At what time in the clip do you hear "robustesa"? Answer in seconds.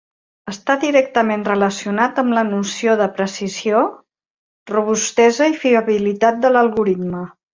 4.73-5.51